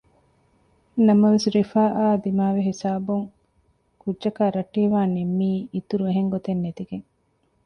ނަމަވެސް 1.05 1.47
ރިފާއާ 1.57 2.05
ދިމާވި 2.23 2.61
ހިސާބުން 2.69 3.25
ކުއްޖަކާ 4.01 4.43
ރައްޓެހިވާން 4.55 5.11
ނިންމީ 5.15 5.51
އިތުރު 5.75 6.03
އެހެން 6.07 6.31
ގޮތެއް 6.33 6.61
ނެތިގެން 6.63 7.05